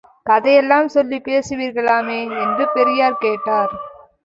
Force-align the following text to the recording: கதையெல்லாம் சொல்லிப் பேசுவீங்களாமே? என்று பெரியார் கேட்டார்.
கதையெல்லாம் 0.25 0.87
சொல்லிப் 0.87 1.27
பேசுவீங்களாமே? 1.27 2.19
என்று 2.41 2.67
பெரியார் 2.73 3.17
கேட்டார். 3.19 3.71